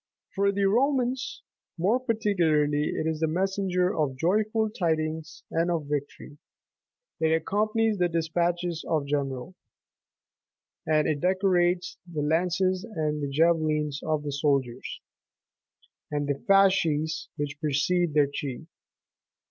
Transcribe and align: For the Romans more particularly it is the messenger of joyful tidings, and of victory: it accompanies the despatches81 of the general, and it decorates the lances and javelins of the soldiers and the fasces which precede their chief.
For 0.33 0.51
the 0.51 0.65
Romans 0.65 1.43
more 1.77 1.99
particularly 1.99 2.85
it 2.89 3.05
is 3.05 3.19
the 3.19 3.27
messenger 3.27 3.95
of 3.95 4.17
joyful 4.17 4.71
tidings, 4.71 5.43
and 5.51 5.69
of 5.69 5.85
victory: 5.85 6.39
it 7.19 7.31
accompanies 7.31 7.99
the 7.99 8.07
despatches81 8.09 8.85
of 8.89 9.03
the 9.03 9.09
general, 9.11 9.55
and 10.87 11.07
it 11.07 11.19
decorates 11.19 11.99
the 12.11 12.23
lances 12.23 12.83
and 12.83 13.31
javelins 13.31 14.01
of 14.01 14.23
the 14.23 14.31
soldiers 14.31 15.01
and 16.09 16.27
the 16.27 16.39
fasces 16.47 17.29
which 17.37 17.59
precede 17.59 18.15
their 18.15 18.25
chief. 18.25 18.65